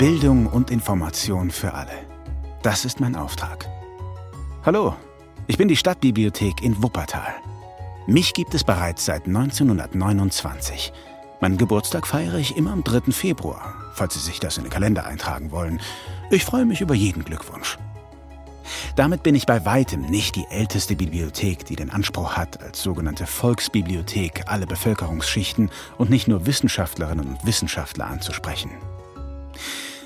Bildung 0.00 0.46
und 0.46 0.70
Information 0.70 1.50
für 1.50 1.74
alle. 1.74 1.92
Das 2.62 2.86
ist 2.86 3.00
mein 3.00 3.14
Auftrag. 3.14 3.68
Hallo, 4.64 4.96
ich 5.46 5.58
bin 5.58 5.68
die 5.68 5.76
Stadtbibliothek 5.76 6.62
in 6.62 6.82
Wuppertal. 6.82 7.34
Mich 8.06 8.32
gibt 8.32 8.54
es 8.54 8.64
bereits 8.64 9.04
seit 9.04 9.26
1929. 9.26 10.94
Meinen 11.42 11.58
Geburtstag 11.58 12.06
feiere 12.06 12.38
ich 12.38 12.56
immer 12.56 12.72
am 12.72 12.82
3. 12.82 13.12
Februar, 13.12 13.74
falls 13.92 14.14
Sie 14.14 14.20
sich 14.20 14.40
das 14.40 14.56
in 14.56 14.64
den 14.64 14.72
Kalender 14.72 15.04
eintragen 15.04 15.50
wollen. 15.50 15.82
Ich 16.30 16.46
freue 16.46 16.64
mich 16.64 16.80
über 16.80 16.94
jeden 16.94 17.22
Glückwunsch. 17.22 17.76
Damit 18.96 19.22
bin 19.22 19.34
ich 19.34 19.44
bei 19.44 19.66
weitem 19.66 20.00
nicht 20.00 20.34
die 20.34 20.46
älteste 20.48 20.96
Bibliothek, 20.96 21.66
die 21.66 21.76
den 21.76 21.90
Anspruch 21.90 22.38
hat, 22.38 22.62
als 22.62 22.82
sogenannte 22.82 23.26
Volksbibliothek 23.26 24.44
alle 24.46 24.66
Bevölkerungsschichten 24.66 25.70
und 25.98 26.08
nicht 26.08 26.26
nur 26.26 26.46
Wissenschaftlerinnen 26.46 27.26
und 27.28 27.44
Wissenschaftler 27.44 28.06
anzusprechen. 28.06 28.70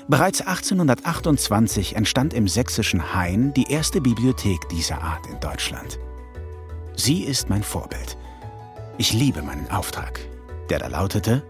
Bereits 0.07 0.41
1828 0.41 1.95
entstand 1.95 2.35
im 2.35 2.47
sächsischen 2.47 3.15
Hain 3.15 3.55
die 3.55 3.71
erste 3.71 4.01
Bibliothek 4.01 4.69
dieser 4.69 5.01
Art 5.01 5.25
in 5.25 5.39
Deutschland. 5.39 5.97
Sie 6.95 7.23
ist 7.23 7.49
mein 7.49 7.63
Vorbild. 7.63 8.15
Ich 8.99 9.13
liebe 9.13 9.41
meinen 9.41 9.69
Auftrag, 9.71 10.19
der 10.69 10.77
da 10.77 10.87
lautete, 10.87 11.43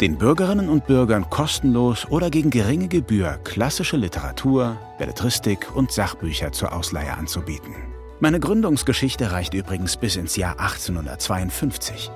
den 0.00 0.16
Bürgerinnen 0.16 0.70
und 0.70 0.86
Bürgern 0.86 1.28
kostenlos 1.28 2.06
oder 2.08 2.30
gegen 2.30 2.48
geringe 2.48 2.88
Gebühr 2.88 3.38
klassische 3.44 3.98
Literatur, 3.98 4.78
Belletristik 4.98 5.76
und 5.76 5.92
Sachbücher 5.92 6.52
zur 6.52 6.72
Ausleihe 6.72 7.12
anzubieten. 7.12 7.74
Meine 8.18 8.40
Gründungsgeschichte 8.40 9.30
reicht 9.30 9.52
übrigens 9.52 9.98
bis 9.98 10.16
ins 10.16 10.36
Jahr 10.36 10.58
1852. 10.58 12.10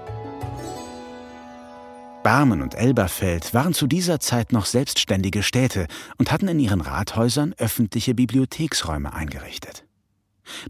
Barmen 2.25 2.63
und 2.63 2.75
Elberfeld 2.75 3.53
waren 3.53 3.75
zu 3.75 3.87
dieser 3.87 4.19
Zeit 4.19 4.51
noch 4.51 4.65
selbstständige 4.65 5.43
Städte 5.43 5.87
und 6.17 6.33
hatten 6.33 6.49
in 6.49 6.59
ihren 6.59 6.81
Rathäusern 6.81 7.55
öffentliche 7.59 8.15
Bibliotheksräume 8.15 9.13
eingerichtet. 9.13 9.85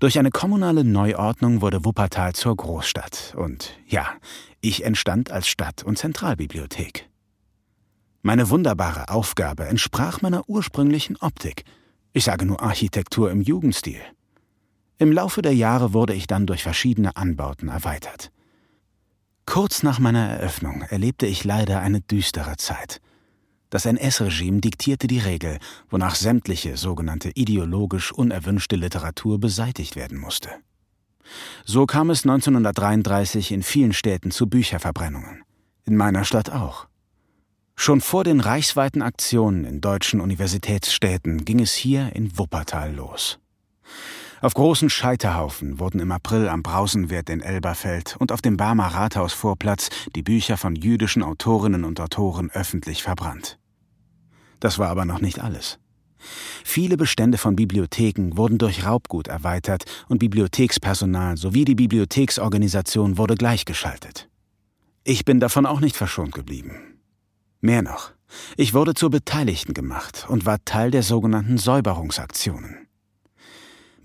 Durch 0.01 0.19
eine 0.19 0.31
kommunale 0.31 0.83
Neuordnung 0.83 1.61
wurde 1.61 1.85
Wuppertal 1.85 2.33
zur 2.33 2.57
Großstadt 2.57 3.35
und 3.37 3.79
ja, 3.87 4.09
ich 4.61 4.85
entstand 4.85 5.31
als 5.31 5.47
Stadt- 5.47 5.85
und 5.85 5.97
Zentralbibliothek. 5.97 7.09
Meine 8.23 8.51
wunderbare 8.51 9.09
Aufgabe 9.09 9.67
entsprach 9.67 10.23
meiner 10.23 10.49
ursprünglichen 10.49 11.17
Optik. 11.19 11.65
Ich 12.13 12.25
sage 12.25 12.47
nur 12.47 12.63
Architektur 12.63 13.31
im 13.31 13.43
Jugendstil. 13.43 14.01
Im 14.99 15.13
Laufe 15.13 15.41
der 15.41 15.55
Jahre 15.55 15.93
wurde 15.93 16.15
ich 16.15 16.27
dann 16.27 16.47
durch 16.47 16.65
verschiedene 16.65 17.17
Anbauten 17.17 17.69
erweitert. 17.69 18.33
Kurz 19.47 19.83
nach 19.83 19.99
meiner 19.99 20.27
Eröffnung 20.29 20.83
erlebte 20.83 21.27
ich 21.27 21.45
leider 21.45 21.81
eine 21.81 22.01
düstere 22.01 22.57
Zeit. 22.57 23.01
Das 23.71 23.87
NS-Regime 23.87 24.61
diktierte 24.61 25.07
die 25.07 25.19
Regel, 25.19 25.59
wonach 25.91 26.15
sämtliche 26.15 26.77
sogenannte 26.77 27.31
ideologisch 27.35 28.13
unerwünschte 28.13 28.77
Literatur 28.77 29.39
beseitigt 29.39 29.97
werden 29.97 30.19
musste. 30.19 30.51
So 31.65 31.87
kam 31.87 32.11
es 32.11 32.25
1933 32.25 33.53
in 33.53 33.63
vielen 33.63 33.93
Städten 33.93 34.31
zu 34.31 34.47
Bücherverbrennungen. 34.47 35.43
In 35.85 35.97
meiner 35.97 36.25
Stadt 36.25 36.51
auch. 36.51 36.87
Schon 37.77 38.01
vor 38.01 38.25
den 38.25 38.41
reichsweiten 38.41 39.03
Aktionen 39.03 39.65
in 39.65 39.81
deutschen 39.81 40.21
Universitätsstädten 40.21 41.45
ging 41.45 41.61
es 41.61 41.73
hier 41.73 42.15
in 42.15 42.39
Wuppertal 42.39 42.95
los. 42.95 43.39
Auf 44.45 44.53
großen 44.53 44.91
Scheiterhaufen 44.91 45.79
wurden 45.79 46.01
im 46.01 46.13
April 46.13 46.51
am 46.51 46.63
Brausenwert 46.63 47.31
in 47.31 47.41
Elberfeld 47.41 48.15
und 48.19 48.31
auf 48.31 48.43
dem 48.43 48.59
Barmer 48.59 48.89
Rathausvorplatz 48.89 49.89
die 50.15 50.23
Bücher 50.23 50.59
von 50.59 50.77
jüdischen 50.77 51.23
Autorinnen 51.23 51.83
und 51.83 51.99
Autoren 51.99 52.51
öffentlich 52.51 53.03
verbrannt. 53.03 53.59
Das 54.61 54.79
war 54.79 54.91
aber 54.91 55.07
noch 55.07 55.23
nicht 55.23 55.39
alles. 55.39 55.79
Viele 56.63 56.99
Bestände 56.99 57.39
von 57.39 57.57
Bibliotheken 57.57 58.37
wurden 58.37 58.59
durch 58.59 58.85
Raubgut 58.85 59.29
erweitert 59.29 59.85
und 60.11 60.19
Bibliothekspersonal 60.19 61.39
sowie 61.39 61.65
die 61.65 61.75
Bibliotheksorganisation 61.75 63.17
wurde 63.17 63.37
gleichgeschaltet. 63.37 64.29
Ich 65.05 65.25
bin 65.25 65.41
davon 65.41 65.65
auch 65.65 65.81
nicht 65.81 65.97
verschont 65.97 66.35
geblieben. 66.35 66.99
Mehr 67.63 67.81
noch, 67.81 68.11
ich 68.59 68.75
wurde 68.75 68.93
zur 68.93 69.09
Beteiligten 69.09 69.73
gemacht 69.73 70.27
und 70.29 70.45
war 70.45 70.63
Teil 70.67 70.91
der 70.91 71.03
sogenannten 71.03 71.57
Säuberungsaktionen. 71.57 72.84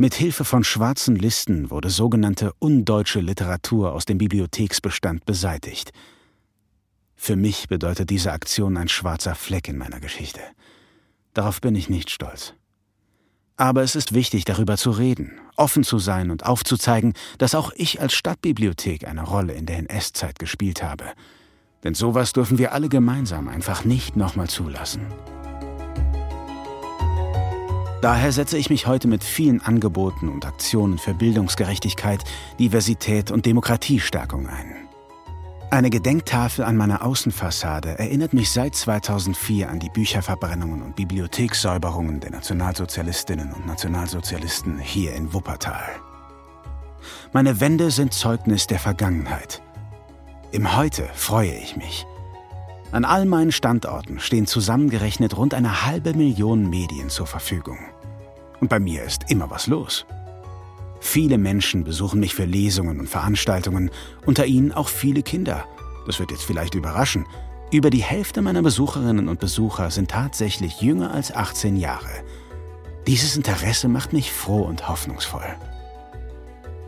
Mit 0.02 0.14
Hilfe 0.14 0.46
von 0.46 0.64
schwarzen 0.64 1.18
Listen 1.18 1.72
wurde 1.72 1.90
sogenannte 1.90 2.54
undeutsche 2.60 3.20
Literatur 3.20 3.92
aus 3.92 4.06
dem 4.06 4.18
Bibliotheksbestand 4.18 5.26
beseitigt. 5.26 5.92
Für 7.18 7.36
mich 7.36 7.68
bedeutet 7.68 8.10
diese 8.10 8.32
Aktion 8.32 8.78
ein 8.78 8.88
schwarzer 8.88 9.36
Fleck 9.36 9.68
in 9.68 9.78
meiner 9.78 10.00
Geschichte. 10.00 10.40
Darauf 11.34 11.60
bin 11.60 11.76
ich 11.76 11.90
nicht 11.90 12.12
stolz. 12.12 12.54
Aber 13.58 13.84
es 13.84 13.98
ist 13.98 14.14
wichtig, 14.14 14.46
darüber 14.46 14.78
zu 14.78 14.92
reden, 14.92 15.38
offen 15.58 15.84
zu 15.84 16.00
sein 16.00 16.32
und 16.32 16.46
aufzuzeigen, 16.46 17.12
dass 17.38 17.54
auch 17.54 17.74
ich 17.76 18.00
als 18.00 18.14
Stadtbibliothek 18.14 19.06
eine 19.06 19.24
Rolle 19.24 19.52
in 19.52 19.66
der 19.66 19.80
NS-Zeit 19.80 20.40
gespielt 20.40 20.82
habe. 20.82 21.12
Denn 21.84 21.94
sowas 21.94 22.32
dürfen 22.32 22.58
wir 22.58 22.72
alle 22.72 22.88
gemeinsam 22.88 23.50
einfach 23.50 23.84
nicht 23.84 24.16
nochmal 24.16 24.48
zulassen. 24.48 25.08
Daher 28.02 28.32
setze 28.32 28.58
ich 28.58 28.70
mich 28.70 28.88
heute 28.88 29.10
mit 29.10 29.26
vielen 29.26 29.62
Angeboten 29.62 30.30
und 30.30 30.46
Aktionen 30.46 30.98
für 30.98 31.14
Bildungsgerechtigkeit, 31.14 32.24
Diversität 32.58 33.30
und 33.30 33.46
Demokratiestärkung 33.46 34.48
ein. 34.48 34.88
Eine 35.70 35.90
Gedenktafel 35.90 36.64
an 36.64 36.78
meiner 36.78 37.06
Außenfassade 37.06 38.00
erinnert 38.00 38.34
mich 38.34 38.52
seit 38.52 38.74
2004 38.74 39.70
an 39.70 39.80
die 39.80 39.90
Bücherverbrennungen 39.90 40.82
und 40.82 40.96
Bibliothekssäuberungen 40.96 42.22
der 42.22 42.32
Nationalsozialistinnen 42.32 43.52
und 43.52 43.68
Nationalsozialisten 43.68 44.80
hier 44.80 45.14
in 45.14 45.34
Wuppertal. 45.34 46.00
Meine 47.34 47.60
Wände 47.60 47.92
sind 47.92 48.14
Zeugnis 48.14 48.66
der 48.66 48.80
Vergangenheit. 48.80 49.62
Im 50.52 50.76
Heute 50.76 51.08
freue 51.14 51.54
ich 51.54 51.76
mich. 51.76 52.06
An 52.92 53.06
all 53.06 53.26
meinen 53.26 53.52
Standorten 53.52 54.20
stehen 54.20 54.48
zusammengerechnet 54.48 55.38
rund 55.38 55.54
eine 55.54 55.86
halbe 55.86 56.16
Million 56.16 56.70
Medien 56.70 57.10
zur 57.10 57.28
Verfügung. 57.28 57.78
Und 58.60 58.70
bei 58.70 58.80
mir 58.80 59.04
ist 59.04 59.30
immer 59.30 59.52
was 59.52 59.68
los. 59.68 60.06
Viele 61.00 61.38
Menschen 61.38 61.84
besuchen 61.84 62.20
mich 62.20 62.34
für 62.34 62.46
Lesungen 62.46 63.00
und 63.00 63.08
Veranstaltungen, 63.08 63.92
unter 64.26 64.48
ihnen 64.48 64.72
auch 64.72 64.90
viele 64.90 65.22
Kinder. 65.22 65.66
Das 66.08 66.20
wird 66.20 66.32
jetzt 66.32 66.44
vielleicht 66.44 66.74
überraschen. 66.74 67.26
Über 67.72 67.92
die 67.92 68.04
Hälfte 68.04 68.42
meiner 68.42 68.64
Besucherinnen 68.64 69.28
und 69.28 69.40
Besucher 69.40 69.92
sind 69.92 70.10
tatsächlich 70.10 70.82
jünger 70.82 71.14
als 71.14 71.34
18 71.34 71.78
Jahre. 71.78 72.10
Dieses 73.06 73.38
Interesse 73.38 73.88
macht 73.88 74.14
mich 74.14 74.32
froh 74.32 74.64
und 74.64 74.90
hoffnungsvoll. 74.90 75.56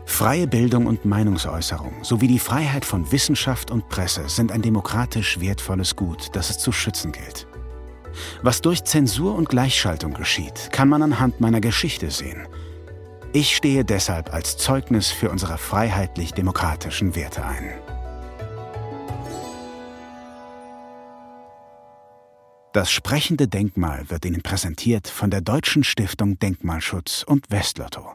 Freie 0.04 0.46
Bildung 0.46 0.86
und 0.86 1.04
Meinungsäußerung 1.04 2.04
sowie 2.04 2.28
die 2.28 2.38
Freiheit 2.38 2.84
von 2.84 3.10
Wissenschaft 3.12 3.70
und 3.70 3.88
Presse 3.88 4.28
sind 4.28 4.52
ein 4.52 4.62
demokratisch 4.62 5.40
wertvolles 5.40 5.96
Gut, 5.96 6.30
das 6.32 6.50
es 6.50 6.58
zu 6.58 6.72
schützen 6.72 7.12
gilt. 7.12 7.46
Was 8.42 8.60
durch 8.60 8.84
Zensur 8.84 9.34
und 9.34 9.48
Gleichschaltung 9.48 10.14
geschieht, 10.14 10.70
kann 10.72 10.88
man 10.88 11.02
anhand 11.02 11.40
meiner 11.40 11.60
Geschichte 11.60 12.10
sehen. 12.10 12.46
Ich 13.32 13.56
stehe 13.56 13.84
deshalb 13.84 14.34
als 14.34 14.58
Zeugnis 14.58 15.10
für 15.10 15.30
unsere 15.30 15.56
freiheitlich-demokratischen 15.56 17.14
Werte 17.16 17.44
ein. 17.44 17.70
Das 22.74 22.90
sprechende 22.90 23.48
Denkmal 23.48 24.08
wird 24.08 24.24
Ihnen 24.24 24.42
präsentiert 24.42 25.08
von 25.08 25.30
der 25.30 25.42
Deutschen 25.42 25.84
Stiftung 25.84 26.38
Denkmalschutz 26.38 27.22
und 27.22 27.50
Westlotto. 27.50 28.14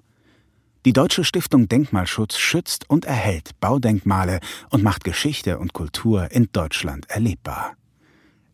Die 0.86 0.94
Deutsche 0.94 1.24
Stiftung 1.24 1.68
Denkmalschutz 1.68 2.38
schützt 2.38 2.90
und 2.90 3.06
erhält 3.06 3.60
Baudenkmale 3.60 4.40
und 4.70 4.84
macht 4.84 5.04
Geschichte 5.04 5.60
und 5.60 5.74
Kultur 5.74 6.32
in 6.32 6.50
Deutschland 6.52 7.10
erlebbar. 7.10 7.76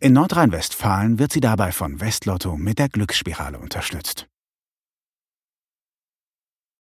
In 0.00 0.12
Nordrhein-Westfalen 0.12 1.18
wird 1.18 1.32
sie 1.32 1.40
dabei 1.40 1.72
von 1.72 2.00
Westlotto 2.00 2.56
mit 2.56 2.78
der 2.78 2.88
Glücksspirale 2.88 3.58
unterstützt. 3.58 4.26